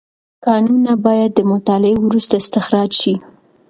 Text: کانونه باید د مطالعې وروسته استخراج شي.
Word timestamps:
کانونه 0.45 0.93
باید 1.05 1.31
د 1.35 1.39
مطالعې 1.51 1.97
وروسته 2.01 2.33
استخراج 2.37 2.91
شي. 3.01 3.15